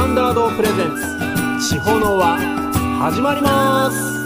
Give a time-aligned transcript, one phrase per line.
[0.00, 0.96] タンダードプレゼン
[1.60, 2.38] ツ地方の輪
[3.00, 4.18] 始まります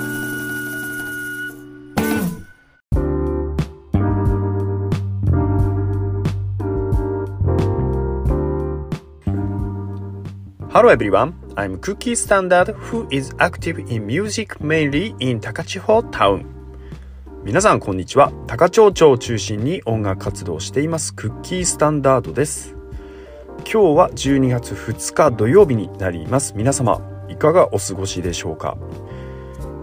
[10.71, 16.47] Hello everyone, I'm Cookie Standard who is active in music mainly in 高千穂 Town.
[17.43, 18.31] 皆さんこんにちは。
[18.47, 22.74] 高千穂町を中心に音楽活動をしていますクッキースタンダードです。
[23.61, 26.55] 今日は12月2日土曜日になります。
[26.57, 28.77] 皆様いかがお過ごしでしょうか？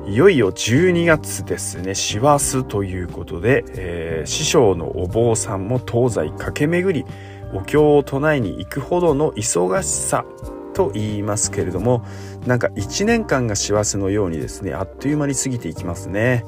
[0.07, 7.05] いよいよ12月ですね、師走ということで、えー、師匠のお坊さんも東西駆け巡り、
[7.53, 10.25] お経を唱えに行くほどの忙しさ
[10.73, 12.03] と言いますけれども
[12.45, 16.45] なんか1年間が師走のようにですねあっという間に過ぎていきますね、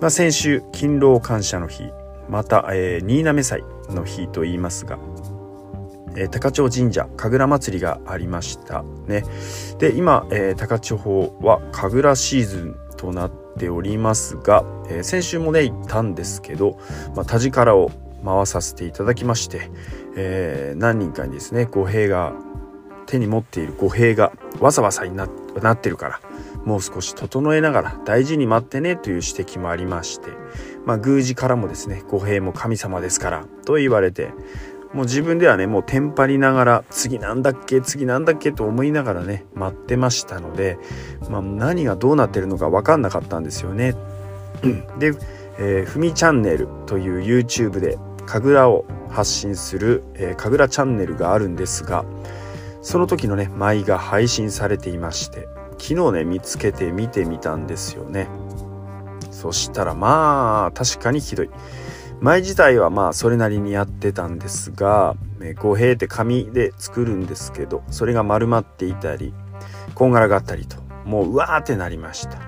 [0.00, 1.90] まあ、先週勤労感謝の日
[2.28, 5.00] また、えー、新滑祭の日と言いますが、
[6.16, 8.82] えー、高千穂神社神楽祭りがありました。
[9.06, 9.24] ね。
[9.78, 16.78] で今、えー、高千穂は神楽シーズンとなっておりますが、えー、先週もね行ったんですけど、
[17.14, 17.90] まあ、田力を
[18.24, 19.70] 回させていただきまして、
[20.16, 22.34] えー、何人かにですね語弊が
[23.06, 25.28] 手に持っている語弊がわさわさになっ
[25.78, 26.20] てるから
[26.64, 30.28] もう少し整えながら大事に待ってねという指摘もありまして、
[30.84, 34.32] まあ、宮司からもですね語弊も神様ですからと言われて
[34.92, 40.78] もう自分ではねもうテンパりながら次なんだっけ次なんだっけと思いながらね待ってましたので、
[41.28, 43.94] まあ、何がどうなってるのか分かんなかったんですよね。
[44.98, 45.14] で、
[45.58, 52.04] えー、ふみチャンネルという YouTube で神楽を発信する、えー、神楽チャンネルがあるんですが
[52.82, 58.28] その時のね舞が配信されていまして昨日ね見つけて見てみたんですよね。
[59.30, 61.50] そしたらまあ確かにひどい
[62.20, 65.16] 舞自体はまあそれなりにやってたんですが
[65.58, 69.32] 語弊って紙で作るんですけどそれが丸まっていたり
[69.94, 72.38] こんがらがったりともううわーってなりました、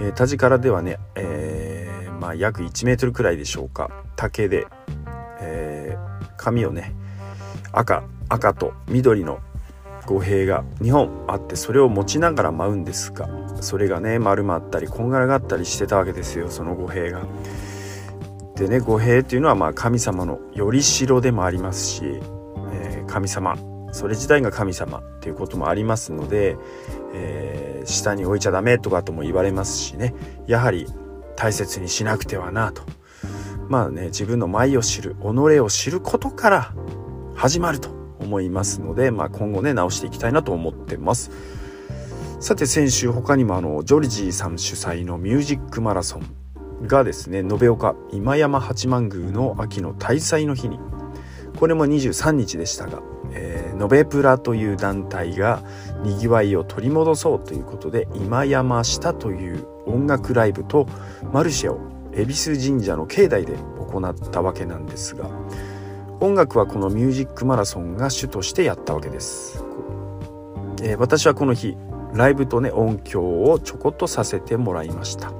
[0.00, 4.66] えー、田力ではね、えー、まあ約1メートルくらいでしょうか竹で、
[5.40, 6.94] えー、紙をね
[7.72, 9.40] 赤赤と緑の
[10.06, 13.28] 語弊が2本あってそれを持ちながら舞うんですが
[13.60, 17.20] それがね丸まったりこんがらがったりしてたわけですよその語弊が。
[18.60, 23.56] でね語弊っていうのはまあ神様のよりしろでもありますし、えー、神様
[23.90, 26.58] それ自体が神様っていうこともありますので、
[27.14, 30.14] えー、下に置いちゃダメとかとも言われますしね
[30.46, 30.86] やはり
[31.36, 32.82] 大切にしなくてはなと。
[33.70, 35.26] まあね自分の舞を知る己
[35.60, 36.74] を知ることから
[37.34, 37.88] 始まると
[38.18, 41.30] 思いますので、まあ、今後ね直していきたいなと思ってます。
[42.40, 46.39] さて先週他にもあのジョルジーさん主催のミュージックマラソン
[46.82, 50.78] がですね延岡今山八幡宮の秋の大祭の日に
[51.58, 53.02] これも23日でしたが、
[53.32, 55.62] えー、ノベプラという団体が
[56.02, 60.86] にぎわいを取り戻そうということで今山下という音楽ライブと
[61.32, 61.80] マルシェを
[62.12, 63.56] 恵比寿神社の境内で
[63.90, 65.28] 行ったわけなんですが
[66.20, 69.64] 音楽はこのミュージックマラソンが主としてやったわけです、
[70.82, 71.76] えー、私はこの日
[72.14, 75.32] ライブとね音響をちょこっとさせてもらいました、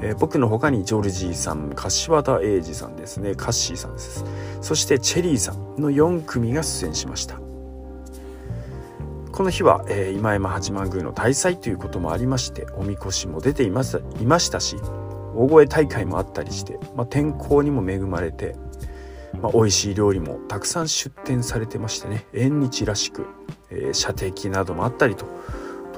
[0.00, 3.34] えー、僕の他にジョルジーさん柏田英二さんですね。
[3.34, 4.24] カッシーさんです。
[4.60, 7.38] そしてチェリーさんの4組が出演しました。
[9.32, 14.76] この日は、えー、今山八幡宮の大祭ということもありましておみこしも出ていましたいましたし
[15.34, 18.54] 大声大会もあったりして、まあ、天候にも恵まれて
[19.40, 22.26] まあ、美味しい料理もたくさん出店されてましてね。
[22.32, 23.26] 縁日らしく、
[23.70, 25.26] えー、射的などもあったりと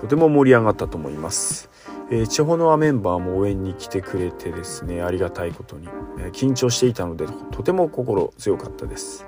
[0.01, 1.71] とても盛り上がったと思います、
[2.11, 9.27] えー、地方のアメンバーも応援に来てくれてですねありがたいことに、えー、緊張していたのでとても心強かったです。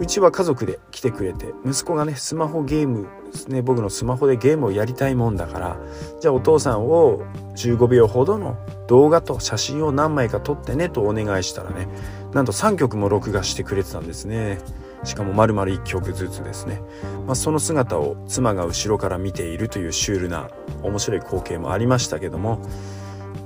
[0.00, 5.76] うちは家族で来てくれて息子がねスマホゲームですね僕のスマホでゲームをやりたいもんだから
[6.20, 7.22] じゃあお父さんを
[7.56, 8.56] 15秒ほどの
[8.88, 11.86] 動画と写真を何枚か撮ってねとお願いしたらね
[12.32, 14.58] なんと3曲も録画してくれてたんですね。
[15.04, 16.82] しかも丸々1曲ずつですね、
[17.26, 20.50] まあ、その姿を妻が後ろから見ているというシュールな
[20.82, 22.60] 面白い光景もありましたけども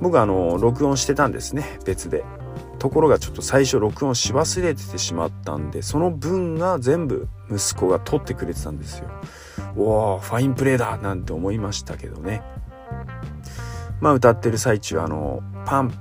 [0.01, 2.23] 僕はあの録音してたんですね別で
[2.79, 9.09] ところがちょっと最初録音し忘れててしまったんでその分が全部息子が撮ってくれてたんですよ。
[9.77, 12.41] おーファインプレーだなんて思いましたけどね。
[13.99, 15.93] まあ歌ってる最中あのパン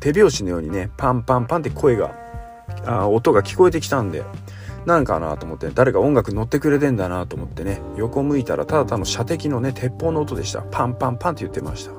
[0.00, 2.14] 手拍子のようにねパンパンパンって声が
[2.84, 4.22] あ音が聞こえてきたんで
[4.86, 10.62] なんかなと思って誰か音楽乗ってくれてんだなと思ってね横向いたらただ単の射的のね鉄砲の音でした。
[10.62, 11.92] パンパンパンって言ってました。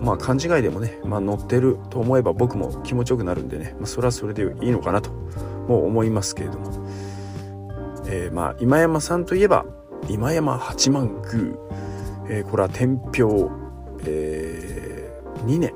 [0.00, 5.10] まあ勘違いでもね、まあ、乗ってると思えば僕も気持ちよくなるんでね、まあ、それはそれでいいのかなと
[5.66, 6.86] もう思いますけれども、
[8.06, 9.66] えー、まあ今山さんといえば
[10.08, 11.54] 今山八幡宮、
[12.28, 13.26] えー、これは天平、
[14.04, 15.74] えー、2年。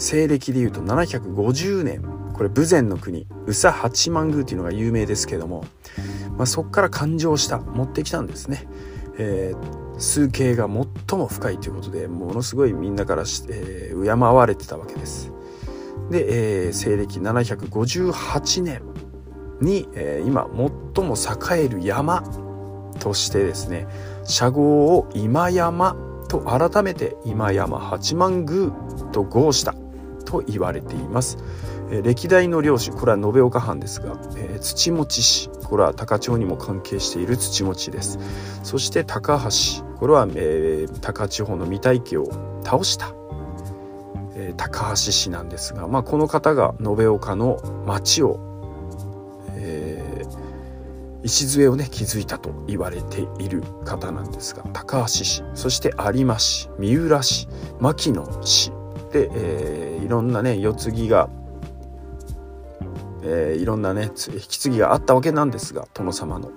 [0.00, 2.17] 西暦でいうと750年。
[2.38, 5.64] これ豊前の国宇佐八幡宮っていうのが有名ですけども、
[6.36, 8.68] まあ、そこから誕生した持ってきたんですね、
[9.18, 15.32] えー、数形が最も深いということでものすごいみんなから、えー、敬われてたわけです
[16.10, 18.82] で、えー、西暦758年
[19.60, 20.48] に、えー、今
[20.94, 22.22] 最も栄える山
[23.00, 23.88] としてですね
[24.22, 25.96] 社号を今山
[26.28, 28.70] と改めて今山八幡宮
[29.10, 29.74] と号した
[30.24, 31.38] と言われています。
[31.90, 38.18] え、歴代の領主これは延岡藩ですが、えー、土持氏これは高千穂にも関係している土持です。
[38.62, 42.30] そして高橋これは、えー、高千穂の御大家を
[42.64, 43.12] 倒した、
[44.34, 48.48] えー、高橋氏なんですが、まあ、この方が延岡の町を
[51.28, 57.48] 礎をね築いたと言われている方なんですが高橋氏そして有馬氏三浦氏
[57.80, 58.70] 牧野氏
[59.12, 61.30] で、えー、いろんなね世継ぎが、
[63.22, 66.50] えー、いろんなね引き継ぎがあったわけなんですが殿様の。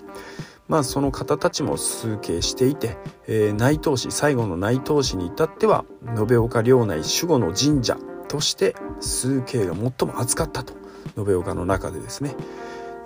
[0.68, 2.98] まあその方たちも崇敬していて、
[3.28, 5.84] えー、内藤氏最後の内藤氏に至っては
[6.18, 7.98] 延岡領内守護の神社
[8.30, 10.74] として崇敬が最も厚かったと
[11.18, 12.36] 延岡の中でですね。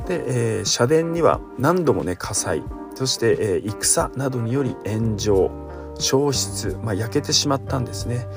[0.07, 2.63] で、えー、社殿には何度もね火災
[2.93, 5.51] そして、えー、戦などにより炎上
[5.97, 8.27] 焼失、まあ、焼けてしまったんですね、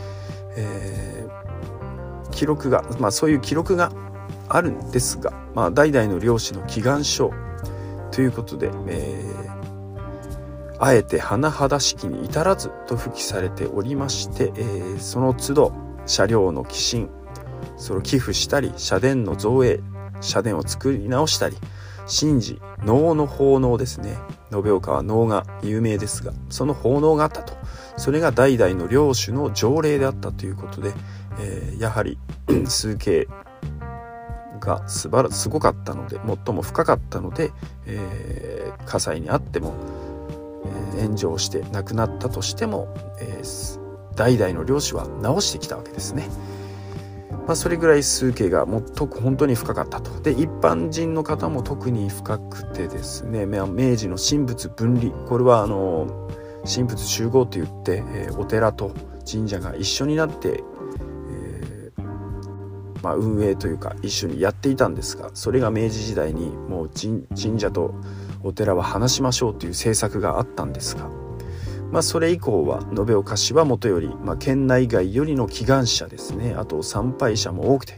[0.57, 3.93] えー、記録が、まあ、そういう記録が
[4.49, 7.33] あるんですが、まあ、代々の漁師の祈願書
[8.11, 15.73] ということで、えー、あえて甚だしきに至らずと付記されておりまして、えー、その都度
[16.07, 17.11] 車両の寄進
[17.77, 19.81] それを寄付したり社殿の造営
[20.21, 21.57] 社殿を作り直したり
[22.09, 24.17] 神事能の奉納ですね。
[24.51, 27.53] 延岡は能が有名ですがその奉納があったと。
[27.99, 30.95] それが代々の領主の条例であったということで、
[31.41, 32.19] えー、やはり
[32.67, 33.29] 数形
[34.69, 37.53] が素晴らすごかったので最も深かったので、
[37.87, 39.75] えー、火災にあっても、
[40.95, 46.29] えー、炎上して亡くなったとしても、えー、代々の領主は直してきたわけですね。
[47.47, 56.29] まあ、それぐらい数形がもっと本当に深かったとで一般人の方も特に深くてですね明治の神仏分離これはあの
[56.67, 58.93] 神仏集合といって、え、お寺と
[59.31, 60.63] 神社が一緒になって、
[63.03, 67.95] まあ、運営というか一緒にやっていたんですがそれが明治時代にもう神社と
[68.43, 71.09] お寺は離しましょうという政策があったんですが
[71.91, 77.95] まあ、それ以降は延岡市はもとより、まあ、県内外よりの祈願者ですねあと参拝者も多くて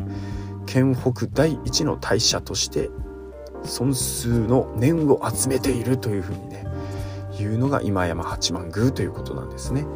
[0.66, 2.88] 県北第一の大社として
[3.64, 6.66] 尊数の念を集めているというふうにね
[7.38, 9.86] いうのが今山八幡宮ということなんですね。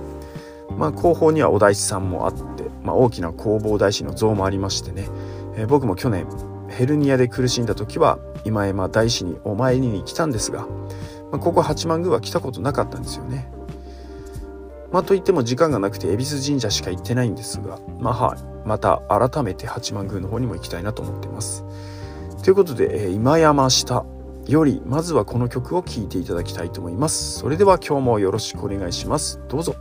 [0.78, 2.53] まあ、後方にはお大師さんもあって、
[2.84, 5.08] まあ、大きな弘法大師の像もありましてね、
[5.56, 6.26] えー、僕も去年
[6.69, 10.66] ヘルニアで苦しんだ時は今山大師にお参りに来たんですが、
[11.32, 13.48] まあ、ここ八幡宮は来たことなかったんですよね。
[14.92, 18.54] まあ、といっても時間がなくて恵比寿神社しか行ってないんですが、まあ、はい。
[18.64, 21.64] また改めて八幡宮の方にも行きたいなと思ってます。
[22.44, 24.04] ということで、えー、今山下
[24.46, 27.38] より、まずはこの曲を聴いていただきたいと思います。
[27.38, 29.41] それでは今日もよろしくお願いします。
[29.48, 29.74] どうぞ。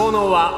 [0.00, 0.50] ほの輪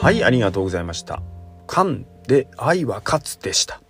[0.00, 1.22] はいありがとうございました
[1.68, 3.82] 「カンで愛は勝つ」でした。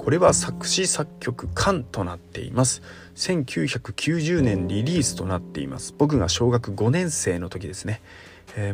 [0.00, 2.82] これは作詞作曲「カンとなっています。
[3.14, 5.94] 1990年リリースとなっています。
[5.96, 8.02] 僕が小学5年生の時ですね。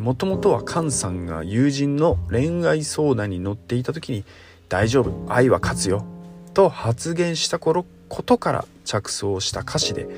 [0.01, 4.25] もともとはカンさんが友人の恋愛相談に乗っていた時に
[4.71, 6.07] 「大丈夫愛は勝つよ」
[6.55, 10.09] と発言した頃ことから着想した歌詞で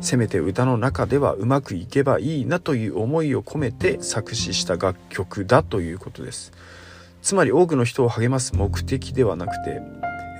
[0.00, 6.52] せめて歌の中ではうまくいけばいいなという思いを込めて作詞した楽曲だということです。
[7.22, 9.80] つまり多くの人を励ます目的ではなくて、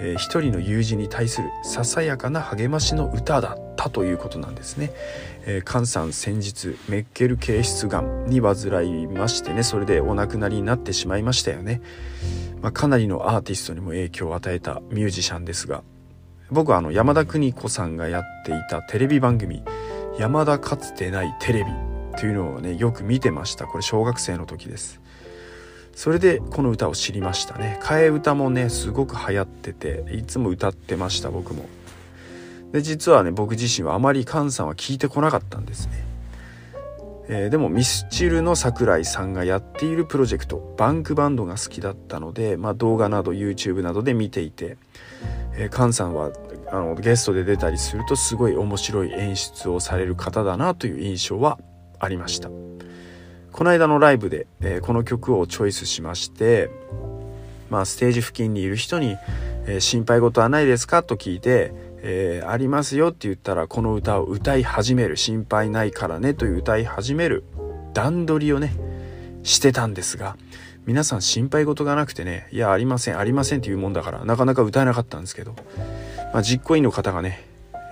[0.00, 4.90] えー、一人の友人に対するささやかな励ましの歌だったということなんですね、
[5.46, 11.80] えー、菅さん先日メッケル形質がんに患いましてねそれでお亡くなりになってしまいましたよね、
[12.60, 15.84] まあ、かなりのアーティストにも影響を与えたミュージシャンですが
[16.52, 19.62] 僕はあの山田邦子さんがやっていたテレビ番組
[20.20, 21.70] 「山田かつてないテレビ」
[22.20, 23.66] というのをねよく見てました。
[23.66, 25.00] これ小学生の時です。
[25.94, 27.80] それでこの歌を知りましたね。
[27.82, 31.64] 替え歌もねすごく流行ってていつも歌ってました僕も。
[32.72, 36.04] で実はね僕自身はあまり菅さんは聞いてこなかったんですね。
[37.28, 44.76] えー、でもミスチルの桜井さんがやっているプロジェクトバンクバンドが好きだったので、まあ、動画など YouTube などで見ていて、
[45.54, 46.30] えー、さんは
[46.70, 51.58] あのゲストで出たりするとすごい面白い演出をされる方だなという印象は
[51.98, 56.70] ありましたこの間のライブで、えー、この曲をチョイスしまして
[57.68, 59.16] まあステージ付近にいる人に、
[59.66, 67.44] えー、心配事はないですか?」と聞いてえー、ありますよって言ったらこの歌を歌い始める心配ないからねという歌い始める
[67.94, 68.74] 段取りをね
[69.44, 70.36] してたんですが
[70.84, 75.54] 皆さん心配事がなくてねいやありませんありませんっていうもんだからなかなか歌えなかったんですけど、
[76.32, 77.44] まあ、実行委員の方がね、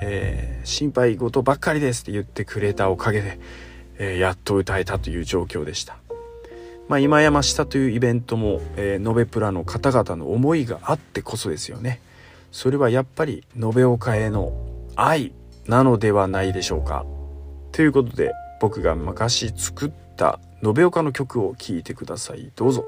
[0.02, 3.38] えー、心配事ばっかりですって言ってくれたおかげで、
[3.98, 5.98] えー、やっと歌えたという状況でした。
[6.88, 12.00] まあ、今山下というイベントも、えー、ノベプラの方々の思いがあってこそですよね。
[12.50, 14.52] それはやっぱり延岡への
[14.96, 15.32] 愛
[15.66, 17.06] なのではないでしょうか。
[17.70, 22.52] ということで僕が昔作った延岡の曲を聴いてください。
[22.54, 22.84] どうぞ。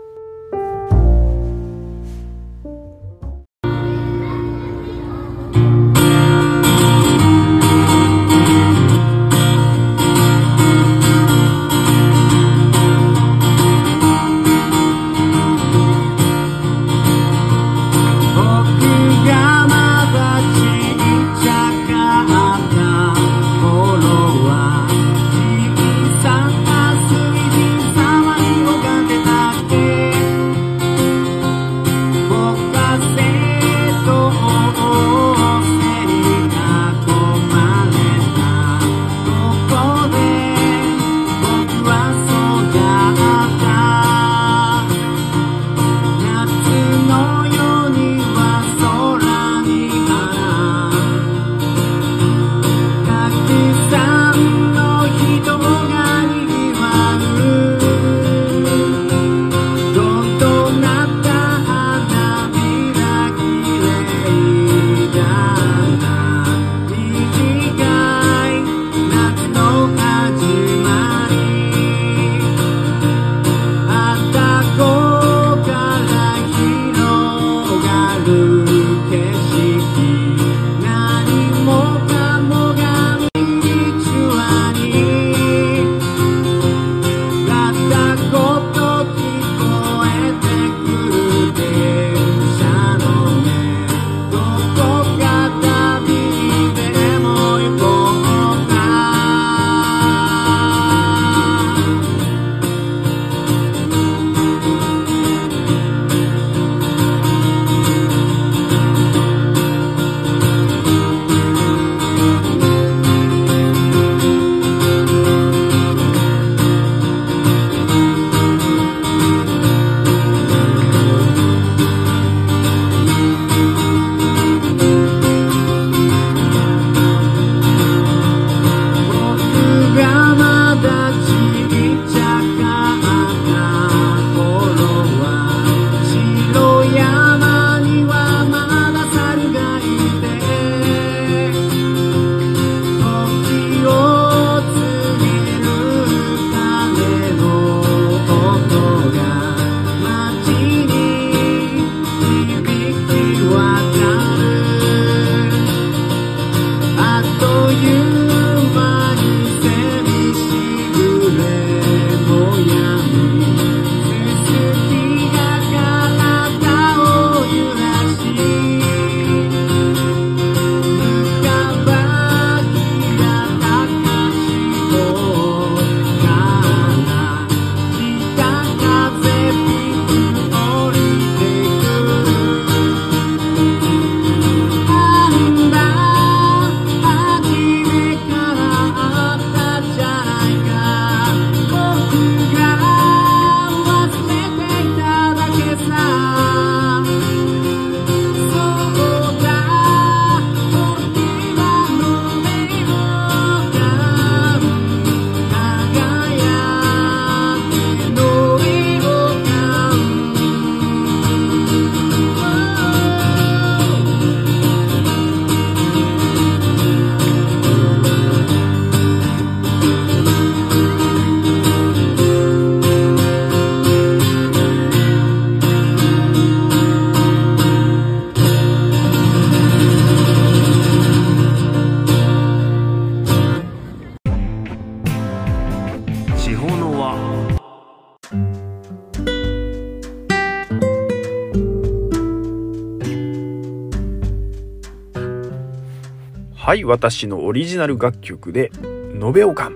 [246.72, 248.70] はい私のオリジナル楽曲で
[249.20, 249.70] 「延岡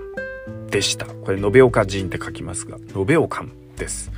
[0.71, 1.05] でした。
[1.05, 4.11] これ延岡人って書きますが延岡です。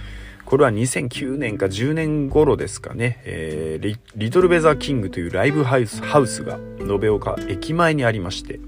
[0.46, 8.62] これは2009年か10年頃ですかね、えー、リリトルベザーキングというライブハウスハウスが延岡駅前にありまして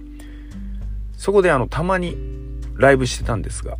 [1.15, 2.17] そこであのたまに
[2.75, 3.77] ライブしてたんですが、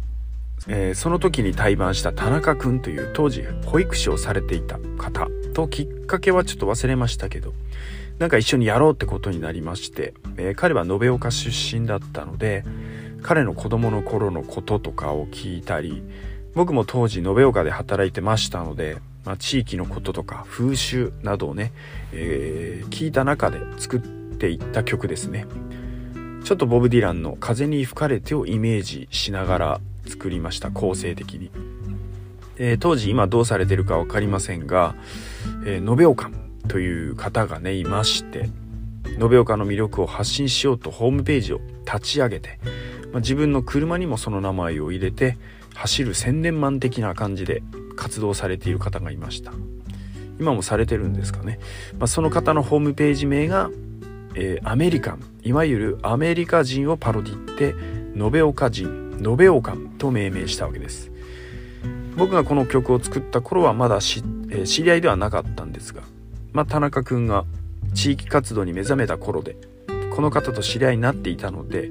[0.70, 7.54] えー、その時に対バンした田中君という当時保育士をされていた方ときっかけはちょっと忘れましたけど
[8.22, 12.64] なんか一緒にやろうってことになりまして、えー、彼は延岡出身だったので
[13.24, 16.04] 彼の子供の頃のこととかを聞いたり
[16.54, 21.74] 僕も当時延岡で働いてましたので、まあ、地域のこととか風習などをね、
[22.14, 24.00] えー、聞いた中で作っ
[24.38, 25.48] ていった曲ですね。
[26.44, 31.50] ちょっとボブ・ディランの「風に吹かれて」をイメージしながら作りました構成的に、
[32.58, 34.94] えー、当時今どうされてるか分かりませんが、
[35.66, 36.41] えー、延岡。
[36.72, 38.50] という方がねいまして
[39.20, 42.60] 延岡の魅力を発信しようとホームページを立ち上げて、
[43.12, 45.38] まあ、自分の車にもその名前を入れて
[45.76, 47.62] 走る千年マン的な感じで
[47.98, 49.52] 活動されている方がいました。
[50.40, 51.60] 今もされてるんですかね、
[52.00, 53.70] まあ、その方のホームページ名が、
[54.36, 55.24] えー、アメリカン。
[55.44, 57.76] いわゆるアメリカ人をパロディって
[58.16, 61.12] 延岡人延岡と命名したわけです。
[62.16, 66.04] 僕がこの曲を作った頃はまだし、えー、知り合いではなかったんですが
[66.54, 67.46] まあ、田中君が
[67.94, 69.56] 地域活動に目覚めた頃で
[70.16, 71.90] この方と知り合いになっていたので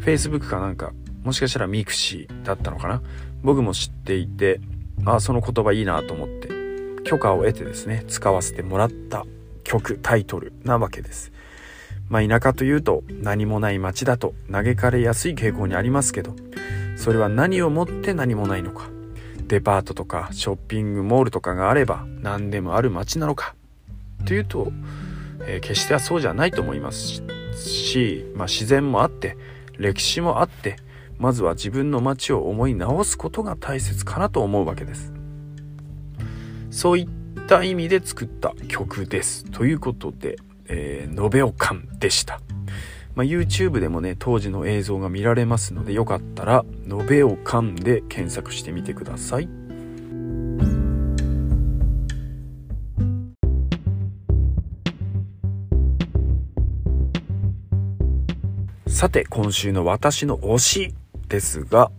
[0.00, 0.92] Facebook かなんか
[1.24, 3.02] もしかしたら mixi だったのかな？
[3.42, 4.60] 僕も知っていて
[5.04, 6.48] ああその言葉いいなと思って
[7.02, 9.24] 許可を得てですね使わせてもらった
[9.64, 11.32] 曲タイトルなわけです。
[12.08, 16.36] まあ田舎というと何もない街だと嘆かれやすい傾向にありますけど
[16.96, 18.88] それは何をもって何もないのか？
[19.48, 23.56] デパートとかショッピングモールとかがあれば何でもある街なのか？
[24.26, 24.70] というと、
[25.46, 27.22] えー、決してはそうじゃないと思います
[27.56, 29.38] し、まあ、自然もあって
[29.78, 30.76] 歴史もあって
[31.18, 35.12] まずは自分の街を思い直すことが大切かなと思うわけです。
[36.70, 39.44] そういった意味で作った曲です。
[39.44, 40.36] ということで、
[40.66, 42.40] えー、延べおかんでした。
[43.14, 49.65] まあ、YouTube でもね当時の映像が見られますのでよかったら「延べおかん」で検索してみてください。
[58.96, 60.94] さて今週の私の推し
[61.28, 61.90] ですが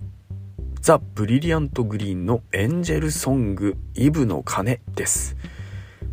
[0.81, 5.37] ザ・ブリリアント・グリーンのエンジェルソングイブの鐘です。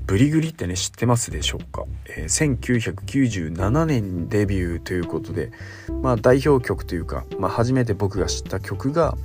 [0.04, 5.52] ブリグリってね知ってますでしょうか、えー、1997年デビューということで
[6.02, 9.16] まあ代表曲というか、まあ、初めて僕が知った曲が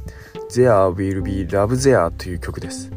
[0.50, 2.90] There Will Be Love There という曲です。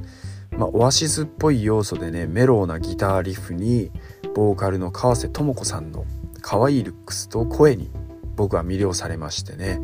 [0.52, 3.90] まあ、オアシスっぽい要素でねメローなギターリフに
[4.36, 6.06] ボーカルの川瀬智子さんの
[6.42, 7.90] 可愛いルックスと声に
[8.36, 9.80] 僕は魅了されましてね。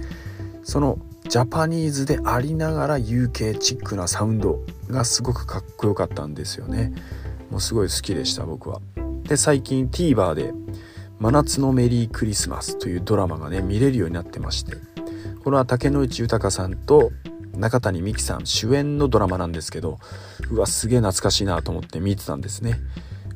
[0.63, 6.93] そのジャパニーズでありながら UK チックなサウンドがすごくかっこよかったんですよね。
[7.51, 8.81] もうすごい好きでした僕は。
[9.25, 10.53] で最近 TVer で
[11.21, 14.77] 「真夏のメリークリスマス」というドラマがね見れるようになってまして。
[15.45, 17.11] これは竹野内豊さんと
[17.57, 19.99] 中谷美紀さん主演のドラマなんですけど
[20.51, 22.81] うわすげえ懐かしいなと思って見てたんですね。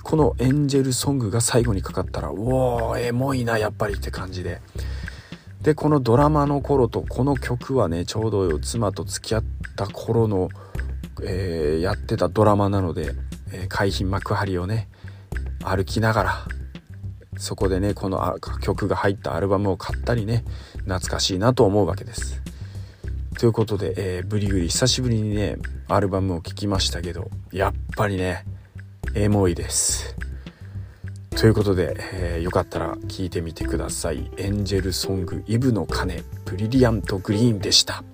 [0.02, 4.60] このエンジェルソングが最後にかかったらうおーエモいなやっぱりって感じで
[5.62, 9.44] でこのドラマの頃とこの曲はねちょうど妻と付き合っ
[9.76, 10.48] た頃の、
[11.22, 13.12] えー、やってたドラマなので、
[13.52, 14.88] えー、海浜幕張をね
[15.64, 16.46] 歩きながら
[17.38, 20.44] そこでねこの曲が入ったアルバムを買ったりね
[20.78, 22.42] 懐かしいなと思うわけです。
[23.38, 25.56] ということで、えー、ブリグリ久しぶりにね
[25.88, 28.44] アルバムを聴きましたけどやっぱりね
[29.14, 30.16] エモいです。
[31.36, 34.30] ということで、えー、よかったら聞いてみてください。
[34.36, 38.04] エンジェルソングイブの鐘ブリリアントグリーンでした。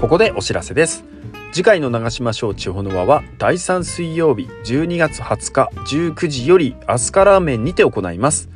[0.00, 1.04] ここでお知らせです。
[1.52, 5.70] 次回の長島省地方の輪は第3水曜日12月20日
[6.12, 8.48] 19時よりアスカラーメンにて行います。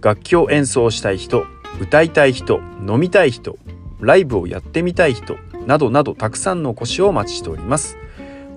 [0.00, 1.44] 楽器を演奏したい人、
[1.80, 3.56] 歌いたい人、飲みたい人、
[4.00, 7.96] ライブをやってみたい人などなどたくさんのお越しをお待ちしております。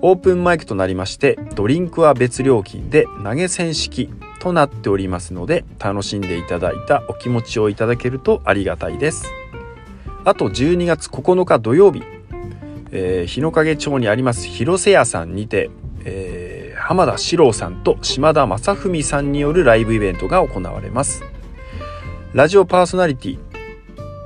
[0.04, 9.30] オープンマイクとなりましてドリンクは別料金で投げ銭式となっておりますので楽しんでいただいたお気持ちをいただけるとありがたいです。
[10.24, 12.02] あと12月9日土曜日、
[12.90, 15.70] えー、日の影町にあります広瀬屋さんにて、
[16.04, 21.22] えー、浜田史郎さんと島田正文さんによるライブイベントが行われます。
[22.34, 23.38] ラジオパーソナリティ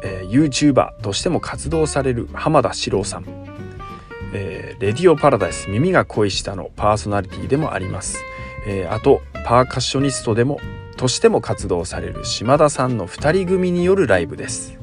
[0.04, 3.24] えー、YouTuber としても活動される浜田史郎さん。
[4.32, 8.22] えー、レディオパラダイス耳が恋したのパーソナリティでもあります、
[8.66, 10.60] えー、あとパーカッショニストでも
[10.96, 14.78] としても活動される島田さんの2人組によるライブです。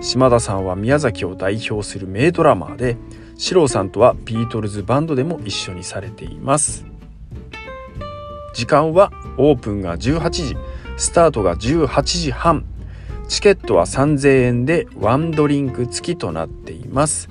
[0.00, 2.96] 島田さんは宮崎を代表する名ドラマーで
[3.36, 6.86] 四郎さんとはビートルズバンドでも一緒にされています。
[8.54, 10.56] 時間はオープンが18時。
[10.96, 12.64] スタートが18時半。
[13.28, 17.28] チケットは3000円でワンドリンク付きとなっています。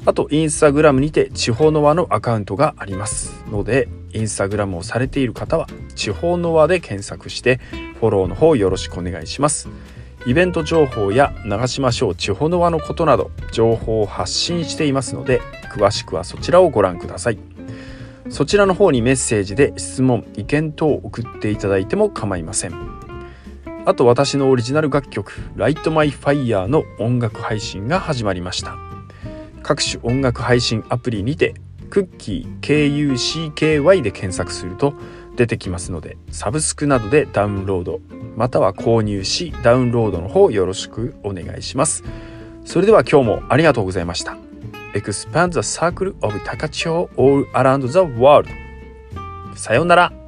[0.04, 7.60] あとインスタグラムにて地方の輪のアカウントがありますのでインスタグラムをされている方は地方の輪で検索して
[8.00, 9.68] フォローの方よろしくお願いします。
[10.24, 15.40] イベント情報や長島省地方の輪のことなど情報を発信していますので
[15.74, 17.38] 詳しくはそちらをご覧ください。
[18.28, 22.72] そちらの方にメッセージで質問意見等を送っていただいても構いません。
[23.84, 28.91] あと私のオリジナル楽曲「Light My Fire」の音楽配信が始まりました。
[29.62, 31.54] 各種音楽配信アプリにて
[31.90, 34.94] クッキー KUCKY で検索すると
[35.36, 38.00] 出てきますのでサブスクなどでダウンロード
[38.36, 42.02] または購入しダウンロードの方よろしくお願いします。
[42.64, 44.36] それでは今日もありがとうございました。
[44.94, 48.48] Expand the circle of Takachio all around the world
[49.54, 50.21] さようなら。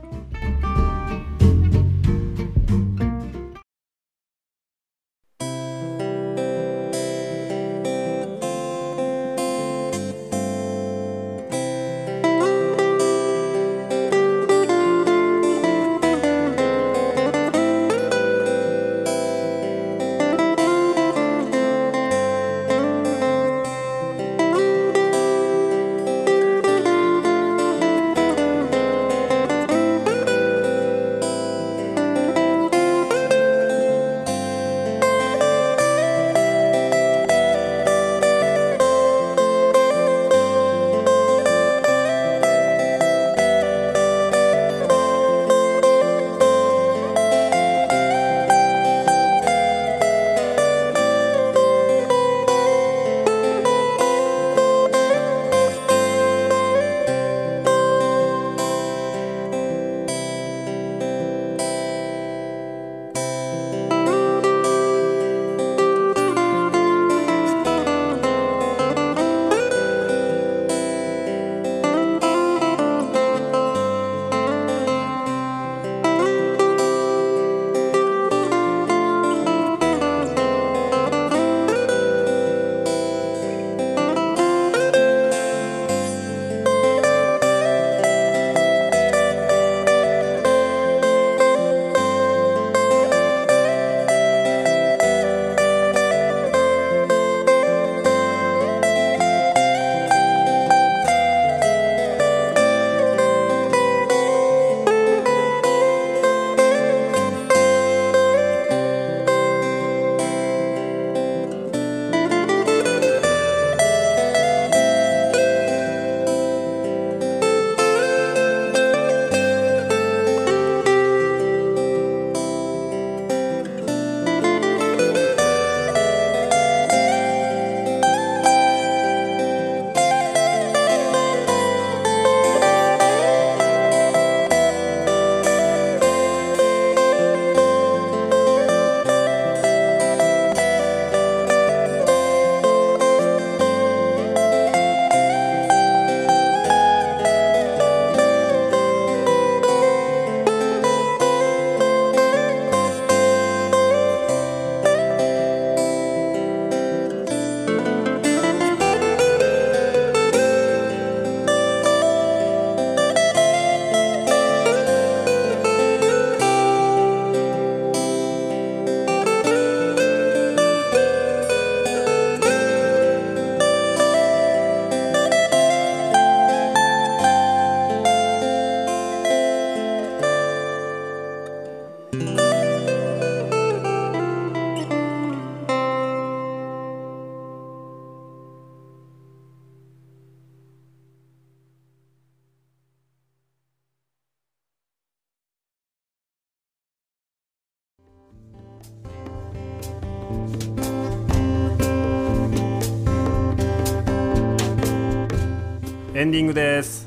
[206.25, 207.07] エンディングです。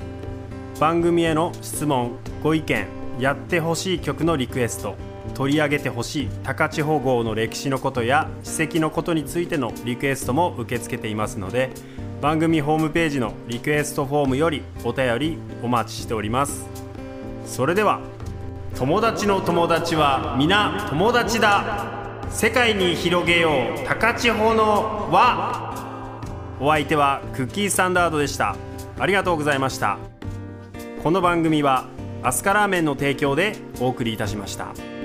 [0.79, 2.85] 番組への質問ご意見
[3.19, 4.93] やってほしい曲のリクエスト
[5.33, 11.71] 取り上げてほしい高千穂号の歴史のことや史跡のことについてのリクエストも受け付けていますので
[12.21, 16.67] 番組ホームページのリクエストフォームよりお便りお待ちしております。
[17.47, 18.01] それでは
[18.75, 22.21] 友達の友達は皆友達だ。
[22.29, 23.49] 世界に広げよ
[23.81, 25.65] う高千穂の輪。
[26.59, 28.55] お相手はクッキースタンダードでした。
[28.99, 29.97] ありがとうございました
[31.03, 31.85] この番組は
[32.23, 34.96] アスカラーメンの提供でお送りいたしました。